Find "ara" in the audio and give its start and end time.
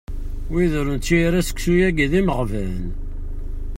1.27-1.47